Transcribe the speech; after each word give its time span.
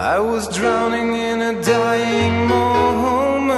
I 0.00 0.18
was 0.18 0.48
drowning 0.48 1.14
in 1.14 1.42
a 1.42 1.62
dying 1.62 2.48
moment, 2.48 3.50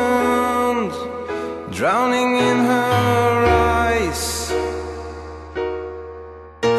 drowning 1.72 2.36
in 2.36 2.56
her 2.66 3.46
eyes, 3.46 4.50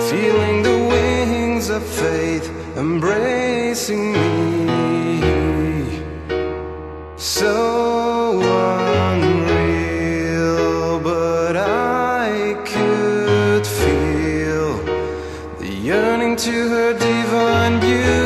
feeling 0.10 0.64
the 0.64 0.78
wings 0.92 1.70
of 1.70 1.82
faith 1.82 2.52
embracing 2.76 4.12
me. 4.12 5.22
So 7.16 8.42
unreal, 9.14 11.00
but 11.00 11.56
I 11.56 12.54
could 12.66 13.66
feel 13.66 14.84
the 15.60 15.70
yearning 15.70 16.36
to 16.36 16.68
her 16.68 16.92
divine 17.00 17.80
beauty. 17.80 18.23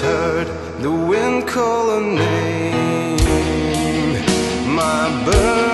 Heard 0.00 0.46
the 0.80 0.90
wind 0.90 1.46
call 1.46 1.98
a 1.98 2.00
name. 2.00 3.16
My 4.74 5.08
burning 5.24 5.67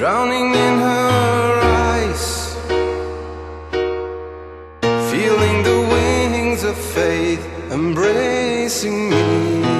drowning 0.00 0.54
in 0.54 0.78
her 0.78 1.60
eyes, 1.92 2.56
feeling 5.10 5.62
the 5.62 5.78
wings 5.92 6.64
of 6.64 6.74
faith 6.74 7.46
embracing 7.70 9.10
me. 9.10 9.79